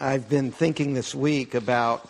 [0.00, 2.08] I've been thinking this week about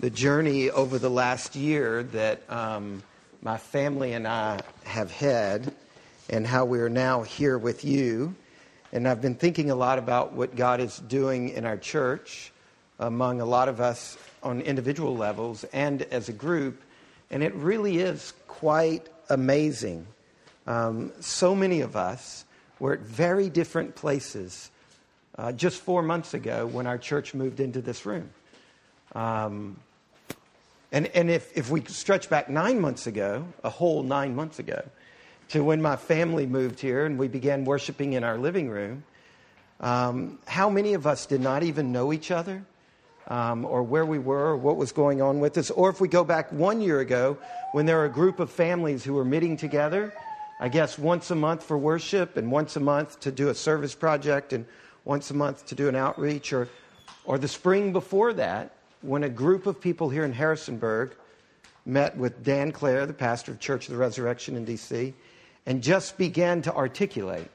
[0.00, 3.02] the journey over the last year that um,
[3.42, 5.74] my family and I have had
[6.30, 8.34] and how we're now here with you.
[8.90, 12.52] And I've been thinking a lot about what God is doing in our church
[12.98, 16.80] among a lot of us on individual levels and as a group.
[17.30, 20.06] And it really is quite amazing.
[20.66, 22.46] Um, so many of us
[22.78, 24.70] were at very different places
[25.38, 28.30] uh, just four months ago when our church moved into this room.
[29.14, 29.76] Um,
[30.92, 34.82] and and if, if we stretch back nine months ago, a whole nine months ago,
[35.48, 39.04] to when my family moved here and we began worshiping in our living room,
[39.80, 42.64] um, how many of us did not even know each other?
[43.28, 45.72] Um, or where we were, or what was going on with us.
[45.72, 47.36] Or if we go back one year ago,
[47.72, 50.14] when there were a group of families who were meeting together,
[50.60, 53.96] I guess once a month for worship and once a month to do a service
[53.96, 54.64] project and
[55.06, 56.68] once a month to do an outreach, or,
[57.24, 61.14] or the spring before that, when a group of people here in Harrisonburg
[61.86, 65.14] met with Dan Claire, the pastor of Church of the Resurrection in D.C.,
[65.64, 67.48] and just began to articulate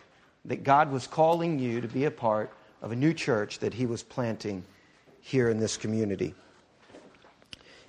[0.46, 3.86] that God was calling you to be a part of a new church that he
[3.86, 4.64] was planting
[5.20, 6.34] here in this community.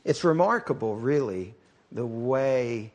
[0.05, 1.55] It's remarkable, really,
[1.93, 2.93] the way.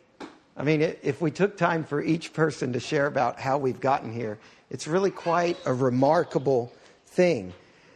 [0.58, 4.12] I mean, if we took time for each person to share about how we've gotten
[4.12, 4.38] here,
[4.70, 6.72] it's really quite a remarkable
[7.06, 7.54] thing.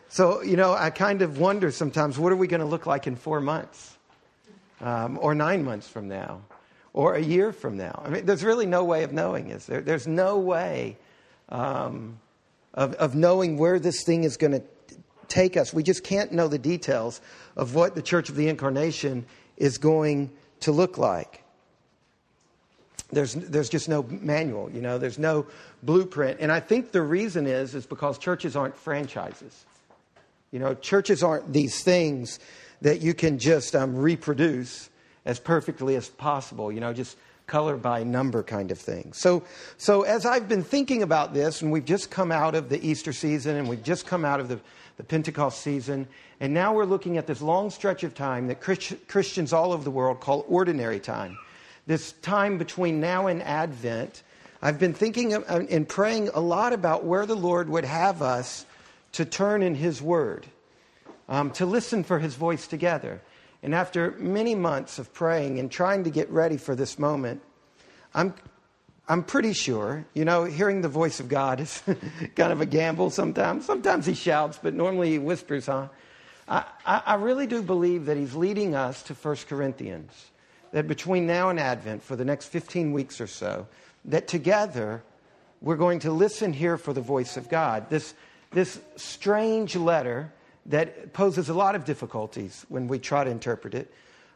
[0.09, 3.07] So, you know, I kind of wonder sometimes what are we going to look like
[3.07, 3.97] in four months
[4.81, 6.41] um, or nine months from now
[6.93, 8.01] or a year from now?
[8.05, 9.81] I mean, there's really no way of knowing, is there?
[9.81, 10.97] There's no way
[11.49, 12.19] um,
[12.73, 14.63] of, of knowing where this thing is going to
[15.27, 15.73] take us.
[15.73, 17.21] We just can't know the details
[17.55, 19.25] of what the Church of the Incarnation
[19.55, 21.40] is going to look like.
[23.11, 25.45] There's, there's just no manual, you know, there's no
[25.83, 26.39] blueprint.
[26.39, 29.65] And I think the reason is, is because churches aren't franchises.
[30.51, 32.39] You know, churches aren't these things
[32.81, 34.89] that you can just um, reproduce
[35.25, 37.17] as perfectly as possible, you know, just
[37.47, 39.11] color by number kind of thing.
[39.13, 39.43] So,
[39.77, 43.11] so as I've been thinking about this, and we've just come out of the Easter
[43.11, 44.59] season and we've just come out of the,
[44.97, 46.07] the Pentecost season,
[46.39, 49.83] and now we're looking at this long stretch of time that Christ, Christians all over
[49.83, 51.37] the world call ordinary time
[51.87, 54.23] this time between now and Advent,
[54.61, 58.65] I've been thinking and praying a lot about where the Lord would have us
[59.13, 60.45] to turn in His Word,
[61.27, 63.21] um, to listen for His voice together.
[63.63, 67.41] And after many months of praying and trying to get ready for this moment,
[68.13, 68.33] I'm,
[69.07, 71.81] I'm pretty sure, you know, hearing the voice of God is
[72.35, 73.65] kind of a gamble sometimes.
[73.65, 75.87] Sometimes He shouts, but normally He whispers, huh?
[76.47, 80.31] I, I, I really do believe that He's leading us to 1 Corinthians
[80.71, 83.67] that between now and Advent, for the next 15 weeks or so,
[84.05, 85.03] that together
[85.61, 87.89] we're going to listen here for the voice of God.
[87.89, 88.13] This,
[88.51, 90.31] this strange letter
[90.67, 93.93] that poses a lot of difficulties when we try to interpret it.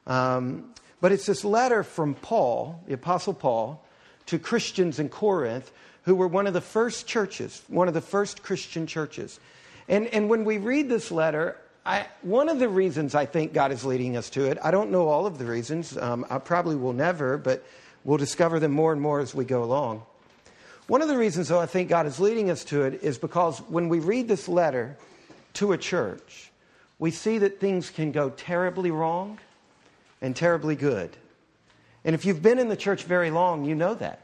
[0.07, 3.83] Um, but it's this letter from Paul, the Apostle Paul,
[4.27, 5.71] to Christians in Corinth
[6.03, 9.39] who were one of the first churches, one of the first Christian churches.
[9.87, 13.71] And, and when we read this letter, I, one of the reasons I think God
[13.71, 15.95] is leading us to it, I don't know all of the reasons.
[15.95, 17.63] Um, I probably will never, but
[18.03, 20.03] we'll discover them more and more as we go along.
[20.87, 23.59] One of the reasons, though, I think God is leading us to it is because
[23.69, 24.97] when we read this letter
[25.55, 26.51] to a church,
[26.97, 29.39] we see that things can go terribly wrong
[30.21, 31.15] and terribly good.
[32.03, 34.21] And if you've been in the church very long, you know that.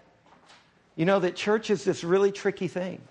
[0.96, 3.02] You know that church is this really tricky thing.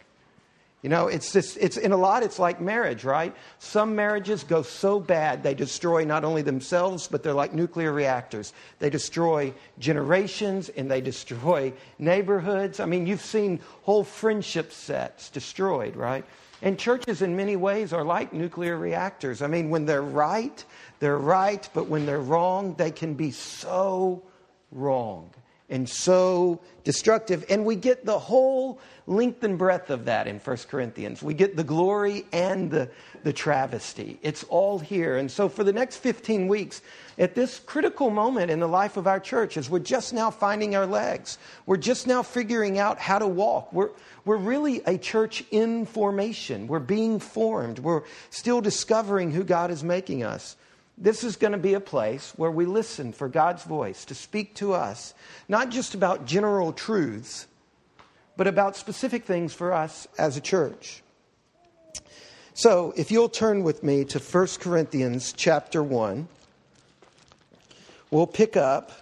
[0.83, 3.37] You know, it's just, it's in a lot, it's like marriage, right?
[3.59, 8.55] Some marriages go so bad, they destroy not only themselves, but they're like nuclear reactors.
[8.79, 12.81] They destroy generations and they destroy neighborhoods.
[12.81, 16.25] I mean, you've seen whole friendship sets destroyed, right?
[16.63, 19.43] And churches, in many ways, are like nuclear reactors.
[19.43, 20.65] I mean, when they're right,
[20.99, 24.23] they're right, but when they're wrong, they can be so
[24.73, 25.31] wrong
[25.71, 27.45] and so destructive.
[27.49, 31.23] And we get the whole length and breadth of that in 1 Corinthians.
[31.23, 32.91] We get the glory and the,
[33.23, 34.19] the travesty.
[34.23, 35.17] It's all here.
[35.17, 36.83] And so, for the next 15 weeks,
[37.19, 40.75] at this critical moment in the life of our church, as we're just now finding
[40.75, 43.73] our legs, we're just now figuring out how to walk.
[43.73, 43.91] We're,
[44.25, 46.67] we're really a church in formation.
[46.67, 47.79] We're being formed.
[47.79, 50.57] We're still discovering who God is making us.
[51.03, 54.55] This is going to be a place where we listen for God's voice to speak
[54.57, 55.15] to us,
[55.49, 57.47] not just about general truths,
[58.37, 61.03] but about specific things for us as a church.
[62.53, 66.29] So, if you'll turn with me to 1 Corinthians chapter 1,
[68.11, 68.93] we'll pick up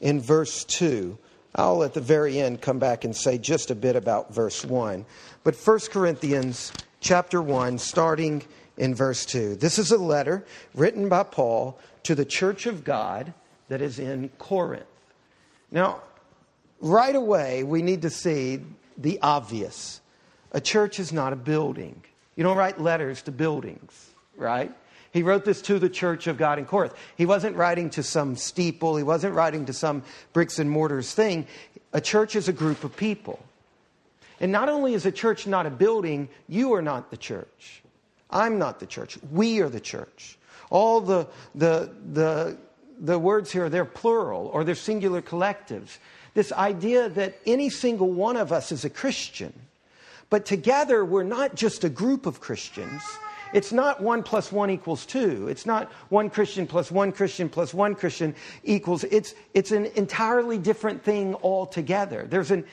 [0.00, 1.16] in verse 2.
[1.54, 5.06] I'll at the very end come back and say just a bit about verse 1.
[5.44, 8.44] But 1 Corinthians chapter 1, starting
[8.78, 9.56] in verse 2.
[9.56, 10.44] This is a letter
[10.74, 13.34] written by Paul to the church of God
[13.68, 14.86] that is in Corinth.
[15.70, 16.00] Now,
[16.80, 18.60] right away, we need to see
[18.96, 20.00] the obvious.
[20.52, 22.02] A church is not a building.
[22.36, 24.72] You don't write letters to buildings, right?
[25.10, 26.94] He wrote this to the church of God in Corinth.
[27.16, 30.02] He wasn't writing to some steeple, he wasn't writing to some
[30.32, 31.46] bricks and mortars thing.
[31.92, 33.40] A church is a group of people.
[34.40, 37.82] And not only is a church not a building, you are not the church.
[38.30, 39.18] I'm not the church.
[39.30, 40.38] We are the church.
[40.70, 42.58] All the, the, the,
[43.00, 45.98] the words here, they're plural or they're singular collectives.
[46.34, 49.52] This idea that any single one of us is a Christian,
[50.30, 53.02] but together we're not just a group of Christians.
[53.54, 55.48] It's not one plus one equals two.
[55.48, 59.04] It's not one Christian plus one Christian plus one Christian equals.
[59.04, 62.26] It's, it's an entirely different thing altogether.
[62.28, 62.66] There's an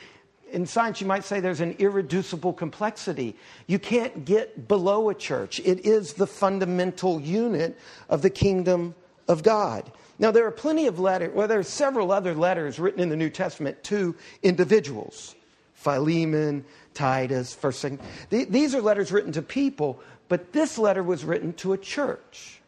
[0.55, 3.35] in science, you might say there's an irreducible complexity.
[3.67, 5.59] You can't get below a church.
[5.59, 8.95] It is the fundamental unit of the kingdom
[9.27, 9.91] of God.
[10.17, 13.17] Now, there are plenty of letters, well, there are several other letters written in the
[13.17, 15.35] New Testament to individuals
[15.73, 16.63] Philemon,
[16.93, 17.99] Titus, First, Second.
[18.29, 19.99] These are letters written to people,
[20.29, 22.61] but this letter was written to a church.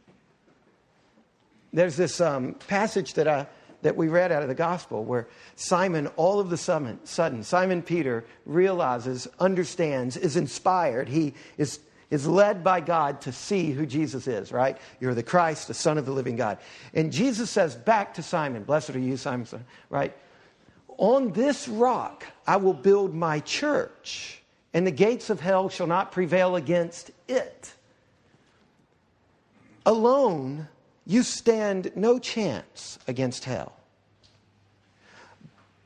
[1.71, 3.47] There's this um, passage that I
[3.81, 8.25] that we read out of the gospel where Simon, all of the sudden, Simon Peter
[8.45, 11.07] realizes, understands, is inspired.
[11.07, 11.79] He is,
[12.09, 14.77] is led by God to see who Jesus is, right?
[14.99, 16.57] You're the Christ, the Son of the living God.
[16.93, 19.47] And Jesus says back to Simon, Blessed are you, Simon,
[19.89, 20.15] right?
[20.97, 24.41] On this rock I will build my church,
[24.73, 27.73] and the gates of hell shall not prevail against it.
[29.85, 30.67] Alone,
[31.07, 33.71] you stand no chance against hell.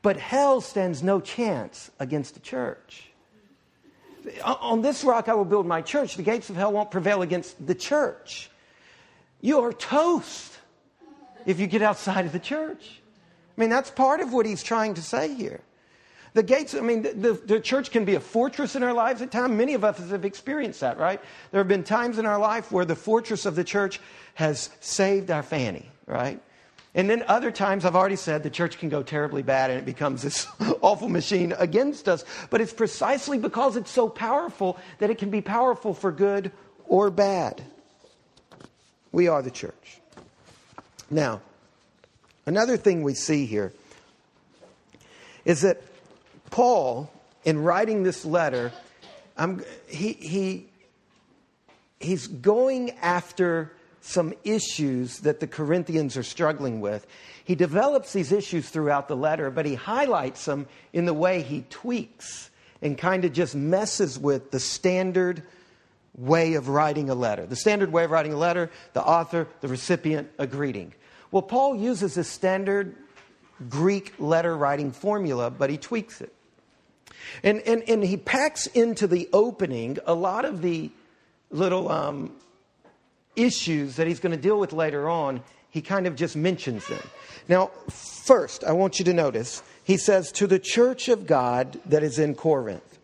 [0.02, 3.08] But hell stands no chance against the church.
[4.44, 6.16] On this rock I will build my church.
[6.16, 8.50] The gates of hell won't prevail against the church.
[9.40, 10.58] You are toast
[11.46, 13.00] if you get outside of the church.
[13.56, 15.60] I mean, that's part of what he's trying to say here.
[16.34, 19.30] The gates, I mean, the, the, church can be a fortress in our lives at
[19.30, 19.54] times.
[19.54, 21.20] Many of us have experienced that, right?
[21.50, 24.00] There have been times in our life where the fortress of the church
[24.34, 26.40] has saved our fanny, right?
[26.94, 29.84] And then other times, I've already said, the church can go terribly bad and it
[29.84, 30.46] becomes this
[30.80, 32.24] awful machine against us.
[32.48, 36.50] But it's precisely because it's so powerful that it can be powerful for good
[36.86, 37.62] or bad.
[39.10, 40.00] We are the church.
[41.10, 41.42] Now,
[42.46, 43.72] another thing we see here
[45.44, 45.82] is that
[46.52, 47.10] Paul,
[47.44, 48.72] in writing this letter,
[49.88, 50.66] he, he,
[51.98, 53.72] he's going after
[54.02, 57.06] some issues that the Corinthians are struggling with.
[57.44, 61.64] He develops these issues throughout the letter, but he highlights them in the way he
[61.70, 62.50] tweaks
[62.82, 65.42] and kind of just messes with the standard
[66.16, 67.46] way of writing a letter.
[67.46, 70.92] The standard way of writing a letter, the author, the recipient, a greeting.
[71.30, 72.94] Well, Paul uses a standard
[73.68, 76.34] Greek letter writing formula, but he tweaks it.
[77.42, 80.90] And, and, and he packs into the opening a lot of the
[81.50, 82.32] little um,
[83.36, 87.02] issues that he's going to deal with later on, he kind of just mentions them.
[87.48, 92.02] Now, first, I want you to notice he says, to the church of God that
[92.02, 92.98] is in Corinth.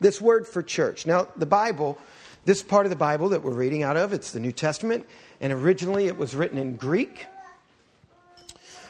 [0.00, 1.06] This word for church.
[1.06, 1.98] Now, the Bible,
[2.44, 5.06] this part of the Bible that we're reading out of, it's the New Testament,
[5.40, 7.26] and originally it was written in Greek.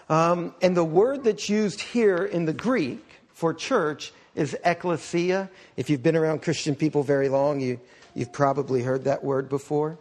[0.08, 5.50] Um, and the word that's used here in the Greek for church is ecclesia.
[5.76, 7.80] If you've been around Christian people very long, you,
[8.14, 9.98] you've probably heard that word before.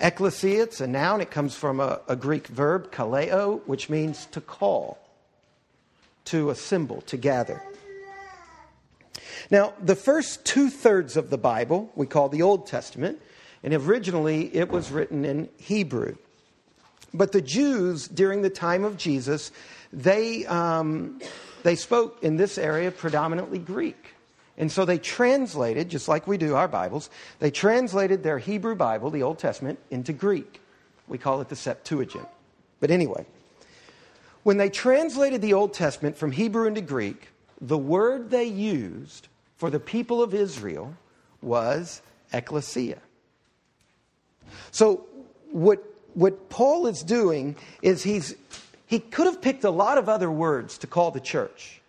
[0.00, 1.20] Ecclesia, it's a noun.
[1.20, 4.98] It comes from a, a Greek verb, kaleo, which means to call,
[6.24, 7.62] to assemble, to gather.
[9.52, 13.22] Now, the first two thirds of the Bible we call the Old Testament,
[13.62, 16.16] and originally it was written in Hebrew.
[17.14, 19.52] But the Jews during the time of Jesus,
[19.92, 21.20] they, um,
[21.66, 24.14] they spoke in this area predominantly Greek.
[24.56, 29.10] And so they translated, just like we do our Bibles, they translated their Hebrew Bible,
[29.10, 30.60] the Old Testament, into Greek.
[31.08, 32.28] We call it the Septuagint.
[32.78, 33.26] But anyway,
[34.44, 37.30] when they translated the Old Testament from Hebrew into Greek,
[37.60, 40.94] the word they used for the people of Israel
[41.42, 42.00] was
[42.32, 42.98] ecclesia.
[44.70, 45.04] So
[45.50, 45.82] what,
[46.14, 48.36] what Paul is doing is he's,
[48.86, 51.80] he could have picked a lot of other words to call the church.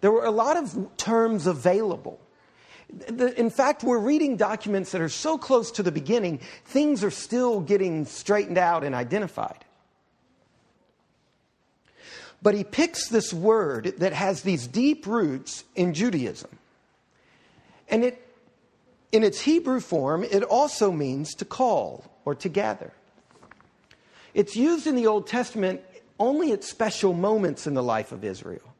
[0.00, 2.18] There were a lot of terms available.
[3.08, 7.60] In fact, we're reading documents that are so close to the beginning, things are still
[7.60, 9.64] getting straightened out and identified.
[12.42, 16.50] But he picks this word that has these deep roots in Judaism.
[17.88, 18.26] And it,
[19.12, 22.92] in its Hebrew form, it also means to call or to gather.
[24.32, 25.82] It's used in the Old Testament
[26.20, 28.70] only at special moments in the life of Israel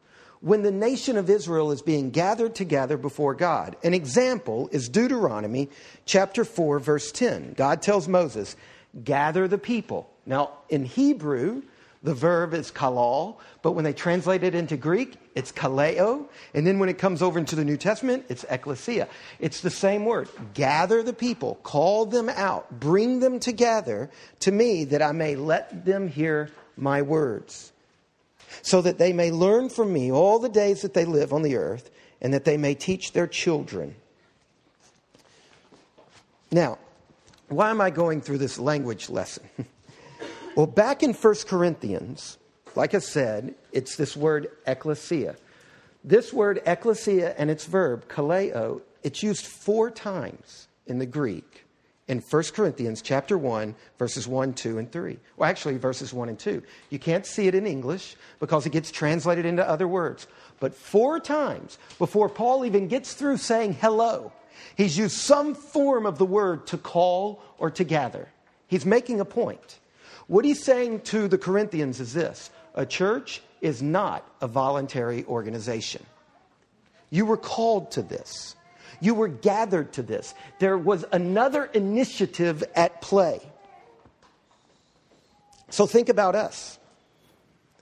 [0.40, 3.76] when the nation of Israel is being gathered together before God.
[3.82, 5.68] An example is Deuteronomy
[6.06, 7.54] chapter 4, verse 10.
[7.54, 8.56] God tells Moses,
[9.04, 10.11] Gather the people.
[10.26, 11.62] Now, in Hebrew,
[12.02, 16.26] the verb is kalal, but when they translate it into Greek, it's kaleo.
[16.54, 19.06] And then when it comes over into the New Testament, it's ecclesia.
[19.38, 20.28] It's the same word.
[20.54, 25.85] Gather the people, call them out, bring them together to me that I may let
[25.85, 27.73] them hear my words
[28.62, 31.57] so that they may learn from me all the days that they live on the
[31.57, 33.95] earth, and that they may teach their children.
[36.50, 36.79] Now,
[37.49, 39.49] why am I going through this language lesson?
[40.57, 42.39] well, back in 1 Corinthians,
[42.77, 45.37] like I said, it's this word ecclesia.
[46.05, 51.65] This word ecclesia and its verb, kaleo, it's used four times in the Greek
[52.11, 55.17] in 1 Corinthians chapter 1, verses 1, 2, and 3.
[55.37, 56.61] Well, actually, verses 1 and 2.
[56.90, 60.26] You can't see it in English because it gets translated into other words.
[60.59, 64.33] But four times before Paul even gets through saying hello,
[64.76, 68.29] he's used some form of the word to call or to gather.
[68.67, 69.79] He's making a point.
[70.26, 76.05] What he's saying to the Corinthians is this a church is not a voluntary organization.
[77.09, 78.57] You were called to this.
[79.00, 80.35] You were gathered to this.
[80.59, 83.40] There was another initiative at play.
[85.71, 86.78] So think about us.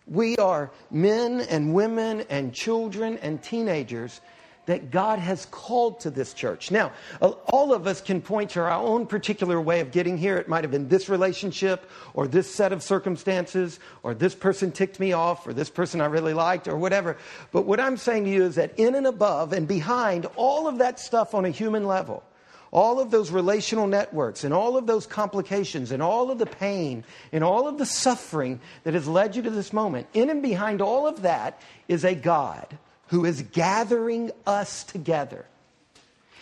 [0.06, 4.20] We are men and women and children and teenagers
[4.68, 6.70] that God has called to this church.
[6.70, 10.37] Now, uh, all of us can point to our own particular way of getting here.
[10.37, 15.00] It might have been this relationship or this set of circumstances or this person ticked
[15.00, 17.16] me off or this person I really liked or whatever.
[17.50, 20.78] But what I'm saying to you is that in and above and behind all of
[20.78, 22.22] that stuff on a human level,
[22.70, 27.04] all of those relational networks and all of those complications and all of the pain
[27.32, 30.82] and all of the suffering that has led you to this moment, in and behind
[30.82, 31.58] all of that
[31.88, 32.76] is a God
[33.08, 35.44] who is gathering us together.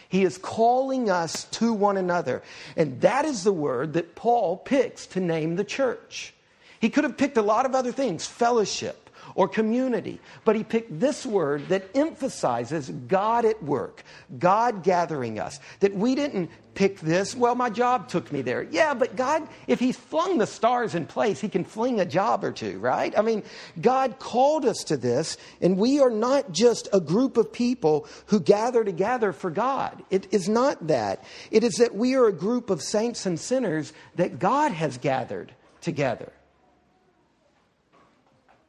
[0.08, 2.42] He is calling us to one another.
[2.76, 6.32] And that is the word that Paul picks to name the church.
[6.80, 9.05] He could have picked a lot of other things fellowship,
[9.36, 10.18] or community.
[10.44, 14.02] But he picked this word that emphasizes God at work,
[14.38, 15.60] God gathering us.
[15.80, 18.62] That we didn't pick this, well, my job took me there.
[18.62, 22.44] Yeah, but God, if He flung the stars in place, He can fling a job
[22.44, 23.16] or two, right?
[23.16, 23.42] I mean,
[23.80, 28.40] God called us to this, and we are not just a group of people who
[28.40, 30.02] gather together for God.
[30.10, 31.24] It is not that.
[31.50, 35.52] It is that we are a group of saints and sinners that God has gathered
[35.80, 36.32] together.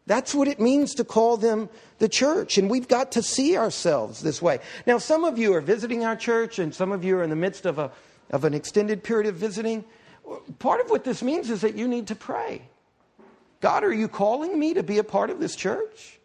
[0.07, 2.57] That's what it means to call them the church.
[2.57, 4.59] And we've got to see ourselves this way.
[4.85, 7.35] Now, some of you are visiting our church, and some of you are in the
[7.35, 7.91] midst of, a,
[8.31, 9.83] of an extended period of visiting.
[10.59, 12.61] Part of what this means is that you need to pray
[13.59, 16.19] God, are you calling me to be a part of this church?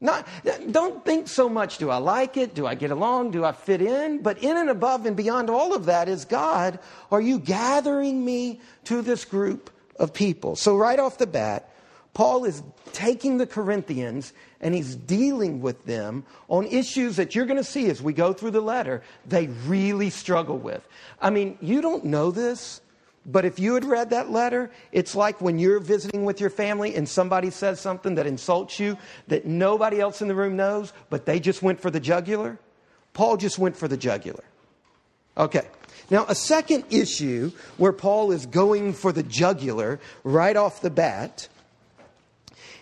[0.00, 0.26] Not,
[0.70, 2.54] don't think so much, do I like it?
[2.54, 3.32] Do I get along?
[3.32, 4.22] Do I fit in?
[4.22, 6.78] But in and above and beyond all of that is God,
[7.12, 10.56] are you gathering me to this group of people?
[10.56, 11.69] So, right off the bat,
[12.12, 12.62] Paul is
[12.92, 17.88] taking the Corinthians and he's dealing with them on issues that you're going to see
[17.88, 20.86] as we go through the letter, they really struggle with.
[21.20, 22.80] I mean, you don't know this,
[23.26, 26.94] but if you had read that letter, it's like when you're visiting with your family
[26.94, 28.98] and somebody says something that insults you
[29.28, 32.58] that nobody else in the room knows, but they just went for the jugular.
[33.12, 34.44] Paul just went for the jugular.
[35.36, 35.66] Okay.
[36.10, 41.48] Now, a second issue where Paul is going for the jugular right off the bat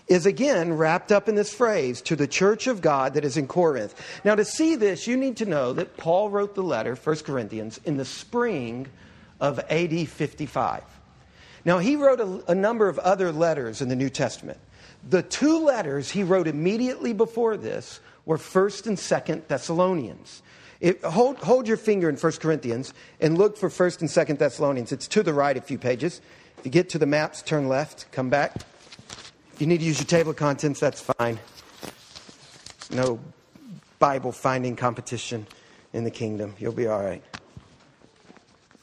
[0.09, 3.47] is again wrapped up in this phrase to the church of God that is in
[3.47, 3.95] Corinth.
[4.25, 7.79] Now, to see this, you need to know that Paul wrote the letter, 1 Corinthians,
[7.85, 8.89] in the spring
[9.41, 10.83] of AD 55.
[11.65, 14.59] Now, he wrote a, a number of other letters in the New Testament.
[15.09, 20.43] The two letters he wrote immediately before this were 1st and 2nd Thessalonians.
[20.81, 24.93] It, hold, hold your finger in 1 Corinthians and look for 1st and 2nd Thessalonians.
[24.93, 26.21] It's to the right a few pages.
[26.57, 28.55] If you get to the maps, turn left, come back
[29.61, 31.39] you need to use your table of contents, that's fine.
[32.91, 33.19] No
[33.99, 35.47] Bible finding competition
[35.93, 36.55] in the kingdom.
[36.59, 37.23] You'll be all right.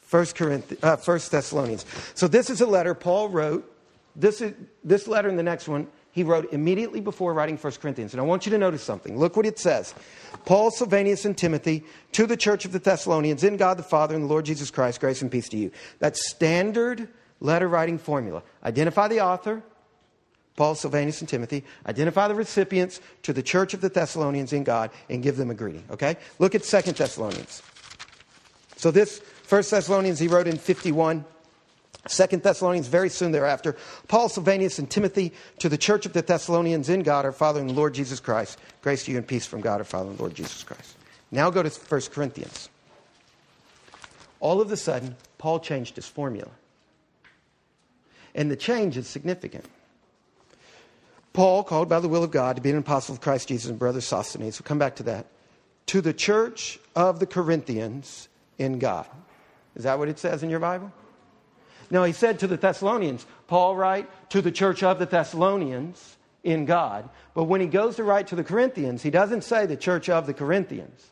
[0.01, 1.85] First, Corinth, uh, Thessalonians.
[2.13, 3.71] So this is a letter Paul wrote.
[4.15, 4.53] This, is,
[4.83, 8.13] this letter and the next one he wrote immediately before writing First Corinthians.
[8.13, 9.19] And I want you to notice something.
[9.19, 9.93] Look what it says.
[10.45, 14.23] Paul, Silvanus, and Timothy to the church of the Thessalonians in God the Father and
[14.23, 15.71] the Lord Jesus Christ, grace and peace to you.
[15.99, 17.09] That's standard
[17.41, 18.43] letter writing formula.
[18.63, 19.61] Identify the author,
[20.55, 24.91] Paul, Silvanus, and Timothy, identify the recipients to the church of the Thessalonians in God
[25.09, 25.83] and give them a greeting.
[25.91, 26.17] Okay?
[26.39, 27.61] Look at Second Thessalonians.
[28.77, 31.25] So this First Thessalonians he wrote in 51.
[32.07, 33.75] Second Thessalonians, very soon thereafter.
[34.07, 37.75] Paul, Silvanus, and Timothy to the church of the Thessalonians in God, our Father and
[37.75, 38.59] Lord Jesus Christ.
[38.81, 40.95] Grace to you and peace from God, our Father and Lord Jesus Christ.
[41.31, 42.69] Now go to 1 Corinthians.
[44.39, 46.51] All of a sudden, Paul changed his formula.
[48.35, 49.65] And the change is significant.
[51.35, 53.77] Paul, called by the will of God to be an apostle of Christ Jesus and
[53.77, 55.27] brother Sosthenes, we'll come back to that,
[55.87, 59.07] to the church of the Corinthians in God.
[59.75, 60.93] Is that what it says in your Bible?
[61.91, 66.63] No, he said to the Thessalonians, Paul write to the church of the Thessalonians in
[66.63, 67.09] God.
[67.33, 70.27] But when he goes to write to the Corinthians, he doesn't say the church of
[70.27, 71.11] the Corinthians.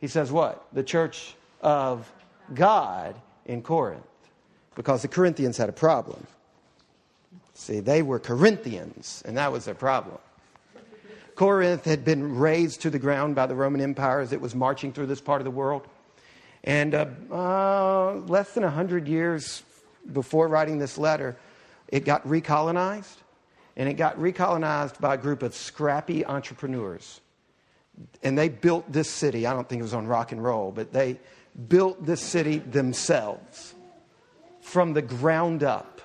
[0.00, 0.66] He says what?
[0.72, 2.12] The church of
[2.52, 3.14] God
[3.46, 4.02] in Corinth.
[4.74, 6.26] Because the Corinthians had a problem.
[7.60, 10.16] See, they were Corinthians, and that was their problem.
[11.34, 14.94] Corinth had been razed to the ground by the Roman Empire as it was marching
[14.94, 15.86] through this part of the world.
[16.64, 19.62] And uh, uh, less than 100 years
[20.10, 21.36] before writing this letter,
[21.88, 23.16] it got recolonized.
[23.76, 27.20] And it got recolonized by a group of scrappy entrepreneurs.
[28.22, 29.46] And they built this city.
[29.46, 31.20] I don't think it was on rock and roll, but they
[31.68, 33.74] built this city themselves
[34.62, 35.99] from the ground up.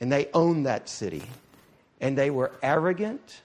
[0.00, 1.22] And they owned that city.
[2.00, 3.42] And they were arrogant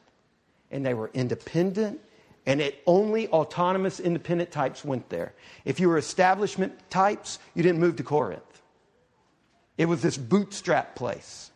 [0.71, 1.99] and they were independent
[2.45, 5.33] and it only autonomous independent types went there.
[5.63, 8.61] If you were establishment types, you didn't move to Corinth.
[9.77, 11.51] It was this bootstrap place.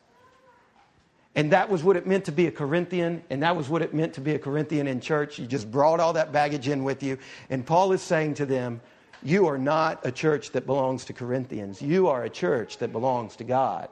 [1.36, 3.94] And that was what it meant to be a Corinthian, and that was what it
[3.94, 5.38] meant to be a Corinthian in church.
[5.38, 7.20] You just brought all that baggage in with you.
[7.50, 8.82] And Paul is saying to them,
[9.22, 11.82] You are not a church that belongs to Corinthians.
[11.82, 13.89] You are a church that belongs to God.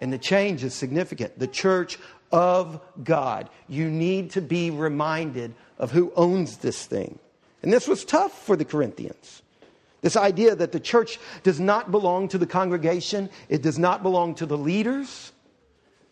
[0.00, 1.38] And the change is significant.
[1.38, 1.98] The church
[2.32, 3.48] of God.
[3.68, 7.18] You need to be reminded of who owns this thing.
[7.62, 9.42] And this was tough for the Corinthians.
[10.02, 14.34] This idea that the church does not belong to the congregation, it does not belong
[14.34, 15.32] to the leaders,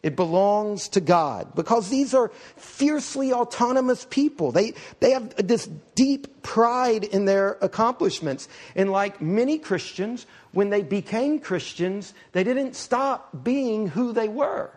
[0.02, 1.54] it belongs to God.
[1.54, 4.50] Because these are fiercely autonomous people.
[4.50, 8.48] They, they have this deep pride in their accomplishments.
[8.74, 14.70] And like many Christians, when they became Christians, they didn't stop being who they were.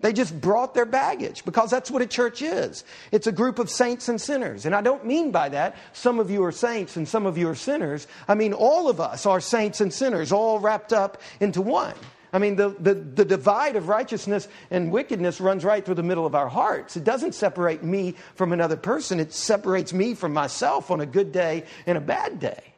[0.00, 2.84] They just brought their baggage because that's what a church is.
[3.10, 4.64] It's a group of saints and sinners.
[4.64, 7.48] And I don't mean by that some of you are saints and some of you
[7.48, 8.06] are sinners.
[8.28, 11.94] I mean all of us are saints and sinners, all wrapped up into one.
[12.32, 16.26] I mean, the, the, the, divide of righteousness and wickedness runs right through the middle
[16.26, 16.96] of our hearts.
[16.96, 21.32] It doesn't separate me from another person, it separates me from myself on a good
[21.32, 22.74] day and a bad day,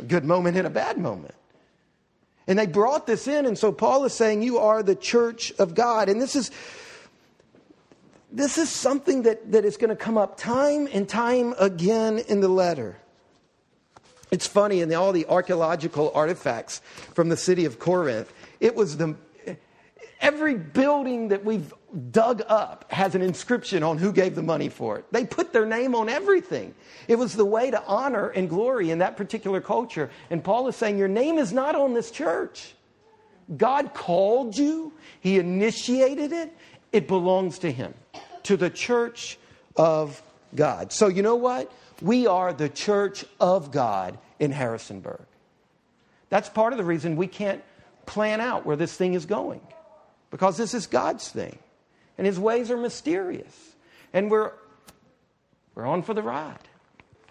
[0.00, 1.34] a good moment and a bad moment.
[2.46, 5.74] And they brought this in, and so Paul is saying, You are the church of
[5.74, 6.10] God.
[6.10, 6.50] And this is
[8.34, 12.40] this is something that, that is going to come up time and time again in
[12.40, 12.96] the letter.
[14.32, 16.80] It's funny, in all the archaeological artifacts
[17.14, 18.32] from the city of Corinth,
[18.64, 19.14] it was the
[20.20, 21.72] every building that we've
[22.10, 25.04] dug up has an inscription on who gave the money for it.
[25.12, 26.74] They put their name on everything.
[27.06, 30.10] It was the way to honor and glory in that particular culture.
[30.30, 32.74] And Paul is saying, Your name is not on this church.
[33.54, 36.56] God called you, He initiated it,
[36.90, 37.92] it belongs to Him,
[38.44, 39.38] to the church
[39.76, 40.22] of
[40.54, 40.90] God.
[40.90, 41.70] So, you know what?
[42.00, 45.26] We are the church of God in Harrisonburg.
[46.30, 47.62] That's part of the reason we can't
[48.06, 49.60] plan out where this thing is going,
[50.30, 51.58] because this is God's thing
[52.18, 53.74] and his ways are mysterious.
[54.12, 54.52] And we're,
[55.74, 56.58] we're on for the ride.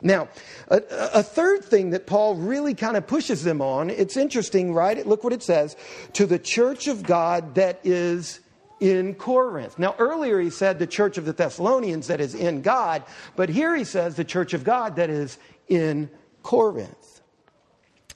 [0.01, 0.27] Now,
[0.67, 0.81] a,
[1.13, 5.05] a, third thing that Paul really kind of pushes them on, it's interesting, right?
[5.07, 5.77] Look what it says
[6.13, 8.41] to the church of God that is
[8.81, 9.79] in Corinth.
[9.79, 13.03] Now, earlier he said the church of the Thessalonians that is in God,
[13.37, 15.37] but here he says the church of God that is
[15.69, 16.09] in
[16.41, 17.21] Corinth.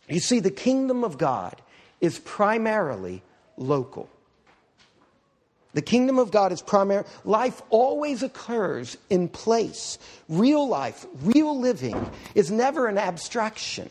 [0.09, 1.61] You see, the kingdom of God
[2.01, 3.21] is primarily
[3.57, 4.09] local.
[5.73, 7.03] The kingdom of God is primary.
[7.23, 9.99] Life always occurs in place.
[10.27, 13.89] Real life, real living is never an abstraction.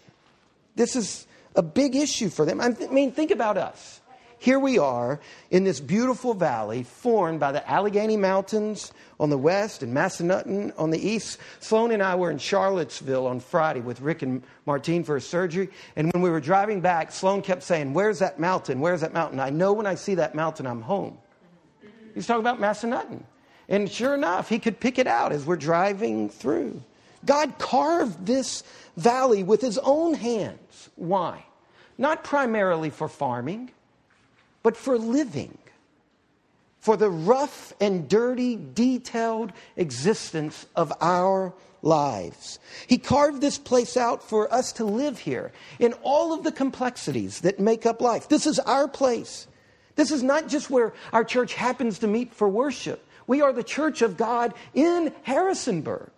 [0.75, 2.61] This is a big issue for them.
[2.61, 4.01] I mean, think about us.
[4.39, 5.19] Here we are
[5.51, 10.91] in this beautiful valley formed by the Allegheny Mountains on the west and Massanutten on
[10.91, 11.39] the east.
[11.61, 15.71] Sloan and I were in Charlottesville on Friday with Rick and Martine for a surgery.
[15.97, 18.81] And when we were driving back, Sloan kept saying, Where's that mountain?
[18.81, 19.41] Where's that mountain?
[19.41, 21.19] I know when I see that mountain, I'm home.
[22.15, 23.23] He's talking about Massanutten.
[23.69, 26.83] And sure enough, he could pick it out as we're driving through.
[27.25, 28.63] God carved this
[28.97, 30.91] valley with his own hands.
[30.95, 31.45] Why?
[31.99, 33.71] Not primarily for farming,
[34.67, 35.57] but for living.
[36.87, 41.53] for the rough and dirty, detailed existence of our
[41.83, 42.61] lives.
[42.87, 45.51] He carved this place out for us to live here
[45.81, 48.29] in all of the complexities that make up life.
[48.29, 49.49] This is our place.
[49.97, 53.05] This is not just where our church happens to meet for worship.
[53.27, 56.11] We are the church of God in Harrisonburg,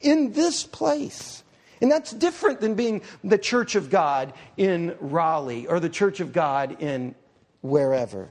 [0.00, 1.42] in this place.
[1.82, 6.32] And that's different than being the church of God in Raleigh or the church of
[6.32, 7.14] God in
[7.60, 8.30] wherever.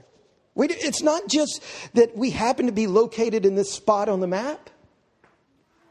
[0.54, 1.62] We, it's not just
[1.94, 4.70] that we happen to be located in this spot on the map.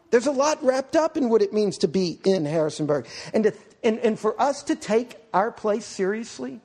[0.10, 3.08] There's a lot wrapped up in what it means to be in Harrisonburg.
[3.34, 6.62] And, to, and, and for us to take our place seriously,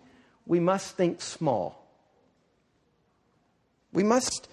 [0.46, 1.86] we must think small.
[3.92, 4.48] We must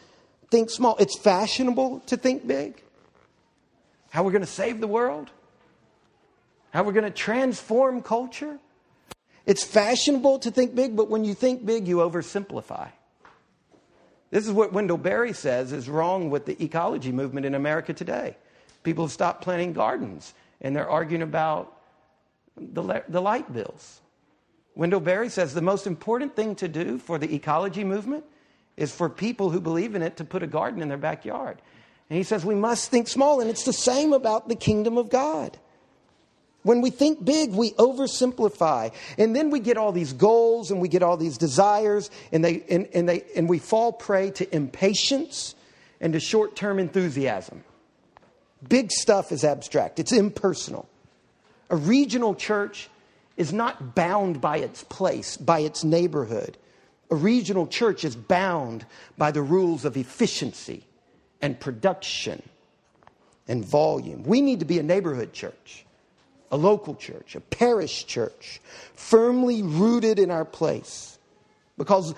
[0.51, 0.95] think small.
[0.97, 2.83] It's fashionable to think big.
[4.09, 5.29] How we're going to save the world,
[6.71, 8.57] how we're going to transform culture.
[9.49, 12.89] It's fashionable to think big, but when you think big, you oversimplify.
[14.29, 18.37] This is what Wendell Berry says is wrong with the ecology movement in America today.
[18.83, 21.81] People have stopped planting gardens and they're arguing about
[22.55, 24.01] the, the light bills.
[24.75, 28.25] Wendell Berry says the most important thing to do for the ecology movement
[28.77, 31.59] is for people who believe in it to put a garden in their backyard.
[32.11, 35.09] And he says we must think small, and it's the same about the kingdom of
[35.09, 35.57] God.
[36.63, 38.93] When we think big, we oversimplify.
[39.17, 42.63] And then we get all these goals and we get all these desires, and, they,
[42.69, 45.55] and, and, they, and we fall prey to impatience
[46.01, 47.63] and to short term enthusiasm.
[48.67, 50.89] Big stuff is abstract, it's impersonal.
[51.69, 52.89] A regional church
[53.37, 56.57] is not bound by its place, by its neighborhood.
[57.09, 58.85] A regional church is bound
[59.17, 60.83] by the rules of efficiency
[61.41, 62.43] and production
[63.47, 64.23] and volume.
[64.23, 65.85] We need to be a neighborhood church,
[66.51, 68.59] a local church, a parish church,
[68.93, 71.17] firmly rooted in our place.
[71.77, 72.13] Because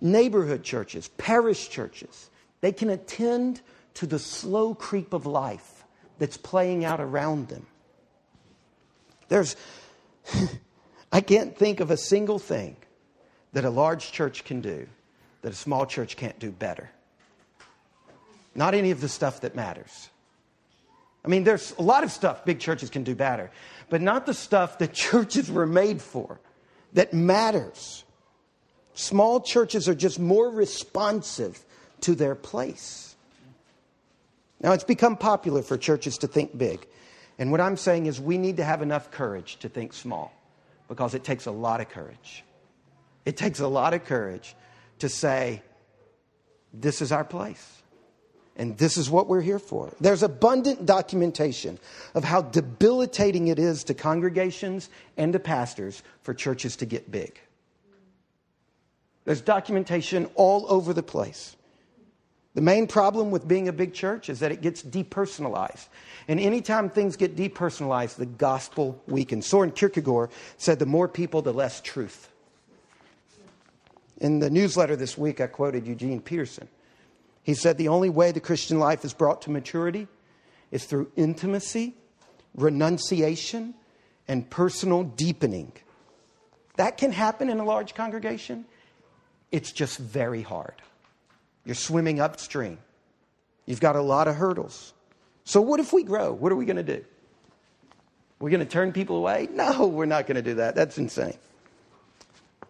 [0.00, 3.60] neighborhood churches, parish churches, they can attend
[3.94, 5.84] to the slow creep of life
[6.18, 7.66] that's playing out around them.
[9.28, 9.56] There's,
[11.12, 12.76] I can't think of a single thing
[13.52, 14.86] that a large church can do
[15.42, 16.90] that a small church can't do better.
[18.54, 20.09] Not any of the stuff that matters.
[21.24, 23.50] I mean, there's a lot of stuff big churches can do better,
[23.88, 26.40] but not the stuff that churches were made for
[26.94, 28.04] that matters.
[28.94, 31.64] Small churches are just more responsive
[32.02, 33.14] to their place.
[34.60, 36.86] Now, it's become popular for churches to think big.
[37.38, 40.32] And what I'm saying is we need to have enough courage to think small
[40.88, 42.44] because it takes a lot of courage.
[43.24, 44.54] It takes a lot of courage
[44.98, 45.62] to say,
[46.74, 47.79] this is our place.
[48.60, 49.90] And this is what we're here for.
[50.02, 51.78] There's abundant documentation
[52.14, 57.40] of how debilitating it is to congregations and to pastors for churches to get big.
[59.24, 61.56] There's documentation all over the place.
[62.52, 65.86] The main problem with being a big church is that it gets depersonalized.
[66.28, 69.46] And anytime things get depersonalized, the gospel weakens.
[69.46, 72.28] Soren Kierkegaard said, the more people, the less truth.
[74.18, 76.68] In the newsletter this week, I quoted Eugene Peterson.
[77.50, 80.06] He said, the only way the Christian life is brought to maturity
[80.70, 81.96] is through intimacy,
[82.54, 83.74] renunciation,
[84.28, 85.72] and personal deepening.
[86.76, 88.66] That can happen in a large congregation.
[89.50, 90.74] It's just very hard.
[91.64, 92.78] You're swimming upstream.
[93.66, 94.94] You've got a lot of hurdles.
[95.42, 96.32] So, what if we grow?
[96.32, 97.04] What are we going to do?
[98.38, 99.48] We're going to turn people away?
[99.50, 100.76] No, we're not going to do that.
[100.76, 101.36] That's insane.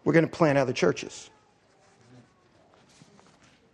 [0.03, 1.29] We're going to plant other churches.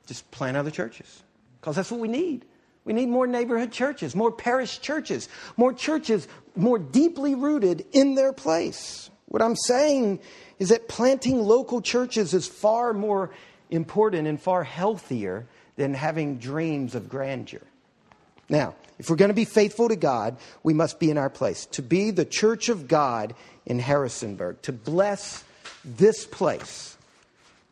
[0.08, 1.24] Just plant other churches
[1.60, 2.46] because that's what we need.
[2.86, 8.34] We need more neighborhood churches, more parish churches, more churches more deeply rooted in their
[8.34, 9.10] place.
[9.26, 10.20] What I'm saying
[10.60, 13.32] is that planting local churches is far more
[13.70, 17.62] important and far healthier than having dreams of grandeur.
[18.50, 21.66] Now, if we're going to be faithful to God, we must be in our place.
[21.68, 25.44] To be the church of God in Harrisonburg, to bless
[25.84, 26.97] this place,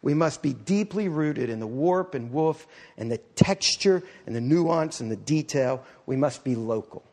[0.06, 2.66] we must be deeply rooted in the warp and woof
[2.98, 5.84] and the texture and the nuance and the detail.
[6.06, 7.04] We must be local.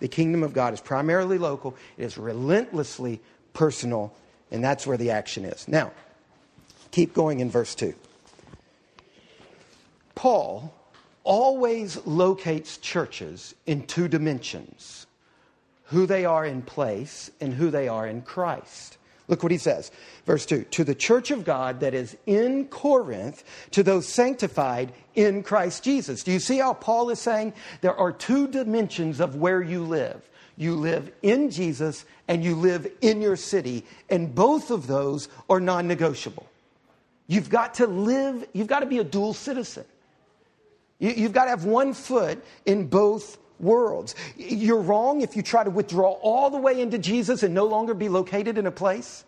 [0.00, 3.22] The kingdom of God is primarily local, it is relentlessly
[3.54, 4.12] personal,
[4.50, 5.66] and that's where the action is.
[5.66, 5.92] Now,
[6.92, 7.94] Keep going in verse 2.
[10.14, 10.72] Paul
[11.24, 15.06] always locates churches in two dimensions
[15.86, 18.98] who they are in place and who they are in Christ.
[19.32, 19.90] Look what he says.
[20.26, 25.42] Verse 2 To the church of God that is in Corinth, to those sanctified in
[25.42, 26.22] Christ Jesus.
[26.22, 30.28] Do you see how Paul is saying there are two dimensions of where you live?
[30.58, 35.60] You live in Jesus and you live in your city, and both of those are
[35.60, 36.46] non negotiable.
[37.26, 39.86] You've got to live, you've got to be a dual citizen.
[40.98, 44.14] You, have got to have one foot in both worlds.
[44.36, 47.94] You're wrong if you try to withdraw all the way into Jesus and no longer
[47.94, 49.24] be located in a place.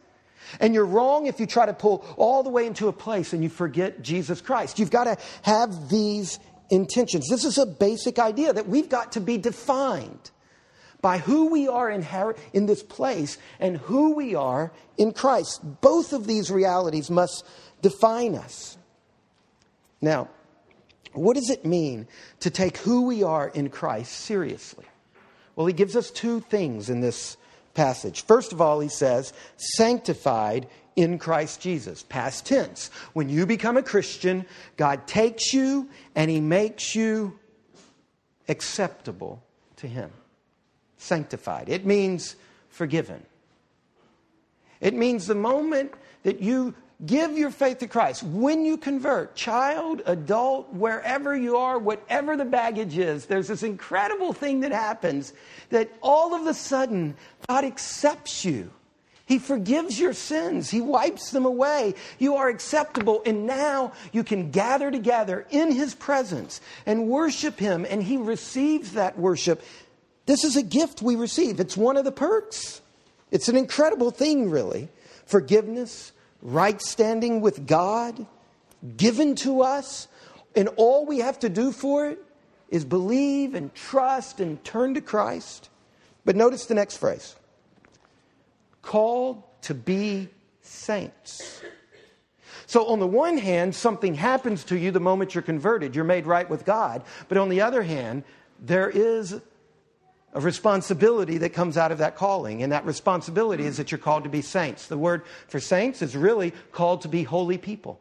[0.61, 3.43] And you're wrong if you try to pull all the way into a place and
[3.43, 4.79] you forget Jesus Christ.
[4.79, 6.39] You've got to have these
[6.71, 7.29] intentions.
[7.29, 10.31] This is a basic idea that we've got to be defined
[11.01, 12.07] by who we are in,
[12.53, 15.61] in this place and who we are in Christ.
[15.81, 17.47] Both of these realities must
[17.83, 18.79] define us.
[20.01, 20.29] Now,
[21.15, 22.07] what does it mean
[22.41, 24.85] to take who we are in Christ seriously?
[25.57, 27.37] Well, he gives us two things in this
[27.75, 28.25] passage.
[28.25, 32.05] First of all, he says, sanctified in Christ Jesus.
[32.05, 32.91] Past tense.
[33.13, 34.47] When you become a Christian,
[34.77, 37.39] God takes you and he makes you
[38.49, 39.43] acceptable
[39.77, 40.11] to him.
[40.97, 41.69] Sanctified.
[41.69, 42.37] It means
[42.69, 43.25] forgiven.
[44.81, 48.23] It means the moment that you Give your faith to Christ.
[48.23, 54.33] When you convert, child, adult, wherever you are, whatever the baggage is, there's this incredible
[54.33, 55.33] thing that happens
[55.71, 57.17] that all of a sudden
[57.49, 58.71] God accepts you.
[59.27, 60.71] He forgives your sins.
[60.71, 61.95] He wipes them away.
[62.19, 63.23] You are acceptable.
[63.25, 68.93] And now you can gather together in His presence and worship Him, and He receives
[68.93, 69.63] that worship.
[70.27, 71.59] This is a gift we receive.
[71.59, 72.83] It's one of the perks.
[73.31, 74.89] It's an incredible thing, really.
[75.27, 76.13] Forgiveness,
[76.45, 78.27] right standing with God
[78.97, 80.07] given to us,
[80.55, 82.23] and all we have to do for it
[82.69, 85.71] is believe and trust and turn to Christ.
[86.25, 87.35] But notice the next phrase
[88.83, 90.29] called to be
[90.61, 91.63] saints.
[92.67, 95.95] So, on the one hand, something happens to you the moment you're converted.
[95.95, 97.03] You're made right with God.
[97.29, 98.25] But on the other hand,
[98.59, 99.41] there is
[100.35, 102.63] a responsibility that comes out of that calling.
[102.63, 104.89] And that responsibility is that you're called to be saints.
[104.89, 108.01] The word for saints is really called to be holy people.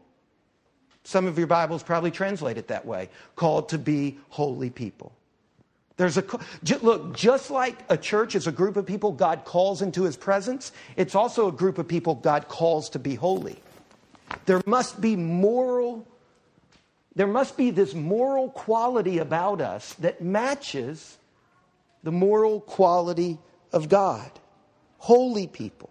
[1.04, 5.12] Some of your Bibles probably translate it that way called to be holy people.
[5.96, 6.26] There's a
[6.82, 10.72] look, just like a church is a group of people God calls into his presence,
[10.96, 13.60] it's also a group of people God calls to be holy.
[14.46, 16.08] There must be moral
[17.16, 21.18] there must be this moral quality about us that matches
[22.04, 23.40] the moral quality
[23.72, 24.30] of God.
[24.98, 25.90] Holy people.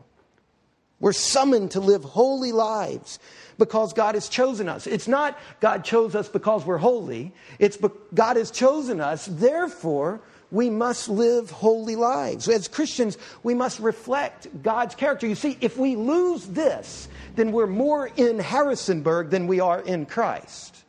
[1.01, 3.18] We're summoned to live holy lives
[3.59, 4.87] because God has chosen us.
[4.87, 7.77] It's not God chose us because we're holy, it's
[8.14, 10.20] God has chosen us, therefore,
[10.53, 12.46] we must live holy lives.
[12.46, 15.27] As Christians, we must reflect God's character.
[15.27, 20.05] You see, if we lose this, then we're more in Harrisonburg than we are in
[20.05, 20.85] Christ.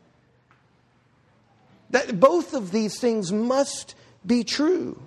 [1.91, 5.01] That both of these things must be true.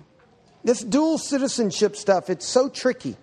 [0.67, 3.15] This dual citizenship stuff, it's so tricky.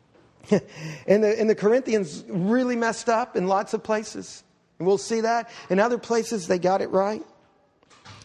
[0.50, 4.42] and, the, and the Corinthians really messed up in lots of places.
[4.80, 5.50] And we'll see that.
[5.70, 7.22] In other places, they got it right.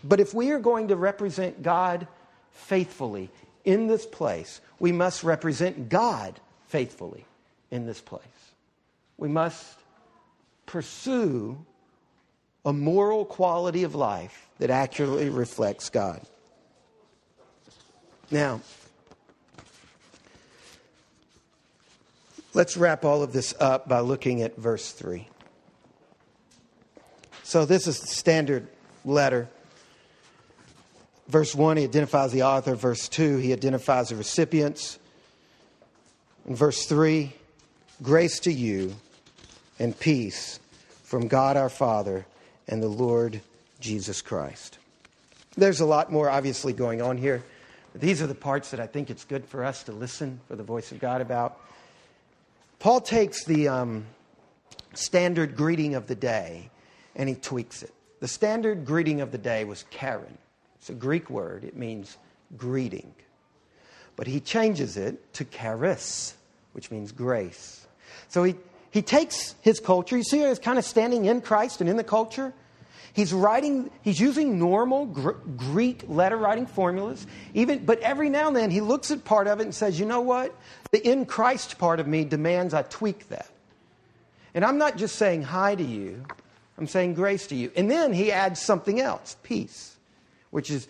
[0.03, 2.07] But if we are going to represent God
[2.49, 3.29] faithfully
[3.65, 7.25] in this place, we must represent God faithfully
[7.69, 8.23] in this place.
[9.19, 9.77] We must
[10.65, 11.63] pursue
[12.65, 16.25] a moral quality of life that accurately reflects God.
[18.31, 18.61] Now,
[22.53, 25.27] let's wrap all of this up by looking at verse 3.
[27.43, 28.67] So, this is the standard
[29.03, 29.49] letter.
[31.27, 32.75] Verse 1, he identifies the author.
[32.75, 34.99] Verse 2, he identifies the recipients.
[36.47, 37.33] In verse 3,
[38.01, 38.95] grace to you
[39.79, 40.59] and peace
[41.03, 42.25] from God our Father
[42.67, 43.41] and the Lord
[43.79, 44.77] Jesus Christ.
[45.55, 47.43] There's a lot more obviously going on here.
[47.95, 50.63] These are the parts that I think it's good for us to listen for the
[50.63, 51.59] voice of God about.
[52.77, 54.05] Paul takes the um,
[54.93, 56.69] standard greeting of the day
[57.15, 57.93] and he tweaks it.
[58.19, 60.31] The standard greeting of the day was charis.
[60.77, 62.17] It's a Greek word, it means
[62.57, 63.13] greeting.
[64.15, 66.35] But he changes it to charis,
[66.73, 67.85] which means grace.
[68.29, 68.55] So he,
[68.91, 72.03] he takes his culture, you see, he's kind of standing in Christ and in the
[72.03, 72.53] culture.
[73.13, 78.55] He's writing, he's using normal gr- Greek letter writing formulas, even, but every now and
[78.55, 80.55] then he looks at part of it and says, you know what?
[80.91, 83.49] The in Christ part of me demands I tweak that.
[84.53, 86.23] And I'm not just saying hi to you,
[86.77, 87.71] I'm saying grace to you.
[87.75, 89.97] And then he adds something else, peace,
[90.51, 90.87] which is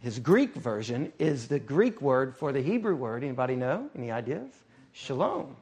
[0.00, 3.24] his Greek version is the Greek word for the Hebrew word.
[3.24, 3.90] Anybody know?
[3.96, 4.50] Any ideas?
[4.92, 5.56] Shalom.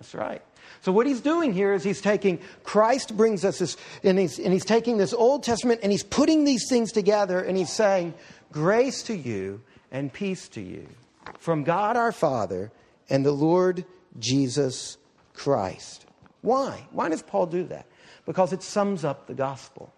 [0.00, 0.42] That's right.
[0.80, 4.52] So, what he's doing here is he's taking, Christ brings us this, and he's, and
[4.52, 8.14] he's taking this Old Testament and he's putting these things together and he's saying,
[8.50, 9.60] Grace to you
[9.92, 10.86] and peace to you
[11.38, 12.72] from God our Father
[13.10, 13.84] and the Lord
[14.18, 14.96] Jesus
[15.34, 16.06] Christ.
[16.40, 16.86] Why?
[16.92, 17.86] Why does Paul do that?
[18.24, 19.92] Because it sums up the gospel.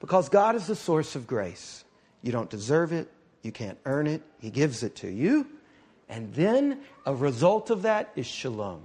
[0.00, 1.84] Because God is the source of grace.
[2.22, 3.08] You don't deserve it,
[3.42, 5.46] you can't earn it, He gives it to you.
[6.10, 8.84] And then a result of that is shalom.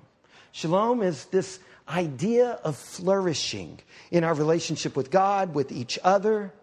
[0.51, 1.59] Shalom is this
[1.89, 3.79] idea of flourishing
[4.11, 6.53] in our relationship with God, with each other,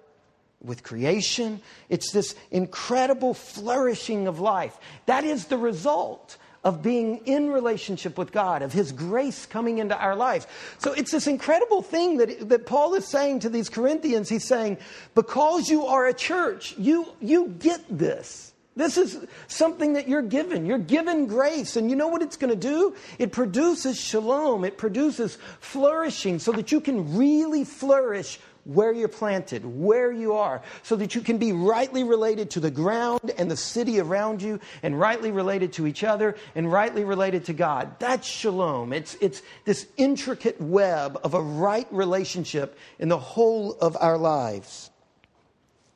[0.63, 1.61] with creation.
[1.89, 4.79] It's this incredible flourishing of life.
[5.07, 9.99] That is the result of being in relationship with God, of His grace coming into
[9.99, 10.47] our lives.
[10.79, 14.29] So it's this incredible thing that, that Paul is saying to these Corinthians.
[14.29, 14.79] He's saying,
[15.17, 18.52] because you are a church, you, you get this.
[18.75, 20.65] This is something that you're given.
[20.65, 21.77] You're given grace.
[21.77, 22.95] And you know what it's going to do?
[23.19, 24.65] It produces shalom.
[24.65, 30.63] It produces flourishing so that you can really flourish where you're planted, where you are,
[30.85, 34.61] so that you can be rightly related to the ground and the city around you,
[34.85, 37.99] and rightly related to each other, and rightly related to God.
[37.99, 38.93] That's shalom.
[38.93, 44.92] It's, it's this intricate web of a right relationship in the whole of our lives.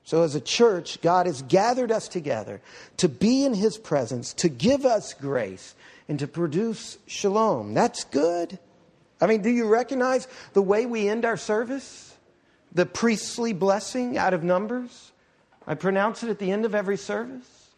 [0.07, 2.61] So, as a church, God has gathered us together
[2.99, 5.75] to be in His presence, to give us grace,
[6.09, 7.75] and to produce shalom.
[7.75, 8.57] That's good.
[9.21, 12.15] I mean, do you recognize the way we end our service?
[12.73, 15.11] The priestly blessing out of Numbers?
[15.67, 17.71] I pronounce it at the end of every service.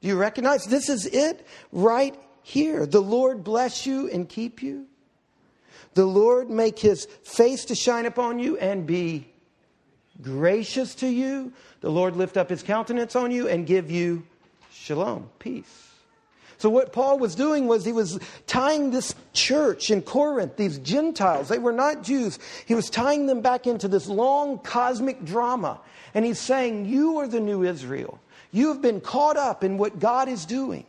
[0.00, 2.86] Do you recognize this is it right here?
[2.86, 4.86] The Lord bless you and keep you.
[5.92, 9.26] The Lord make his face to shine upon you and be
[10.22, 11.52] gracious to you.
[11.80, 14.24] The Lord lift up his countenance on you and give you
[14.70, 15.86] shalom, peace.
[16.58, 21.48] So, what Paul was doing was he was tying this church in Corinth, these Gentiles,
[21.48, 25.80] they were not Jews, he was tying them back into this long cosmic drama.
[26.14, 28.20] And he's saying, You are the new Israel.
[28.52, 30.86] You have been caught up in what God is doing.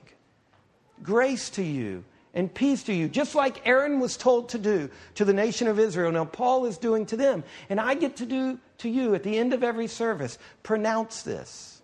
[1.03, 5.25] Grace to you and peace to you, just like Aaron was told to do to
[5.25, 6.11] the nation of Israel.
[6.11, 7.43] Now, Paul is doing to them.
[7.69, 11.81] And I get to do to you at the end of every service pronounce this.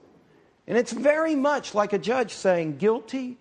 [0.67, 3.37] And it's very much like a judge saying, guilty,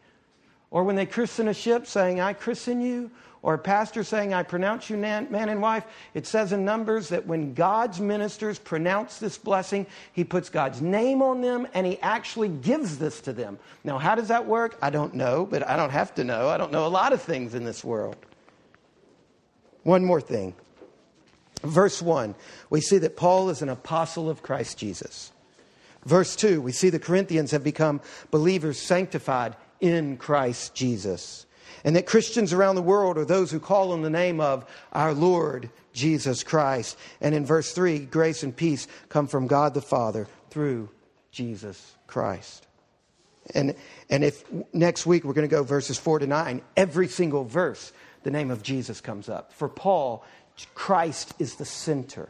[0.70, 3.10] or when they christen a ship saying, I christen you,
[3.42, 5.84] or a pastor saying, I pronounce you man and wife.
[6.14, 11.22] It says in Numbers that when God's ministers pronounce this blessing, he puts God's name
[11.22, 13.58] on them and he actually gives this to them.
[13.82, 14.78] Now, how does that work?
[14.80, 16.48] I don't know, but I don't have to know.
[16.48, 18.14] I don't know a lot of things in this world.
[19.82, 20.54] One more thing.
[21.62, 22.34] Verse 1,
[22.70, 25.32] we see that Paul is an apostle of Christ Jesus.
[26.04, 31.46] Verse 2, we see the Corinthians have become believers sanctified in Christ Jesus
[31.84, 35.12] and that Christians around the world are those who call on the name of our
[35.14, 36.96] Lord Jesus Christ.
[37.20, 40.90] And in verse 3, grace and peace come from God the Father through
[41.30, 42.66] Jesus Christ.
[43.54, 43.74] And,
[44.08, 47.92] and if next week we're going to go verses 4 to 9, every single verse,
[48.22, 49.52] the name of Jesus comes up.
[49.52, 50.24] For Paul,
[50.74, 52.28] Christ is the center.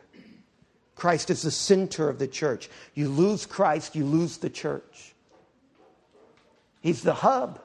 [0.95, 2.71] Christ is the center of the church.
[2.95, 5.15] You lose Christ, you lose the church.
[6.81, 7.61] He's the hub.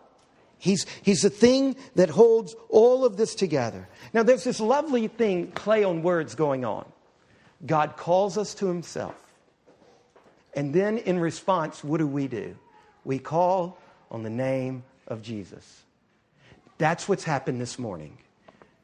[0.59, 3.87] He's, he's the thing that holds all of this together.
[4.13, 6.85] Now, there's this lovely thing, play on words going on.
[7.65, 9.15] God calls us to himself.
[10.55, 12.55] And then in response, what do we do?
[13.05, 13.77] We call
[14.09, 15.83] on the name of Jesus.
[16.77, 18.17] That's what's happened this morning.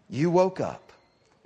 [0.10, 0.94] You woke up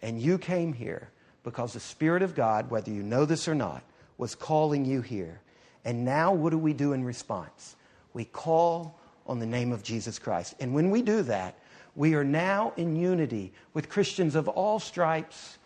[0.01, 1.09] and you came here
[1.43, 3.83] because the Spirit of God, whether you know this or not,
[4.17, 5.39] was calling you here.
[5.85, 7.75] And now, what do we do in response?
[8.13, 10.55] We call on the name of Jesus Christ.
[10.59, 11.57] And when we do that,
[11.95, 15.57] we are now in unity with Christians of all stripes,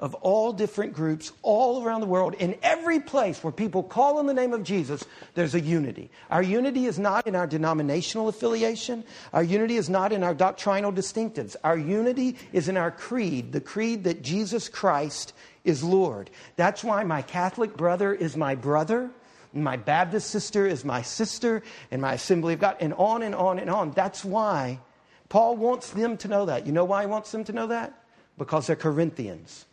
[0.00, 2.34] of all different groups, all around the world.
[2.34, 5.04] In every place where people call on the name of Jesus,
[5.34, 6.10] there's a unity.
[6.30, 9.04] Our unity is not in our denominational affiliation.
[9.32, 11.56] Our unity is not in our doctrinal distinctives.
[11.64, 15.32] Our unity is in our creed, the creed that Jesus Christ
[15.64, 16.30] is Lord.
[16.56, 19.10] That's why my Catholic brother is my brother
[19.54, 23.58] my Baptist sister is my sister, and my Assembly of God, and on and on
[23.58, 23.92] and on.
[23.92, 24.80] That's why
[25.28, 26.66] Paul wants them to know that.
[26.66, 27.94] You know why he wants them to know that?
[28.36, 29.66] Because they're Corinthians,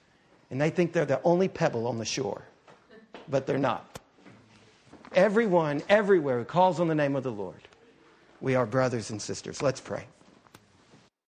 [0.51, 2.43] and they think they're the only pebble on the shore,
[3.29, 3.99] but they're not.
[5.15, 7.67] Everyone, everywhere, who calls on the name of the Lord,
[8.41, 9.62] we are brothers and sisters.
[9.62, 10.06] Let's pray.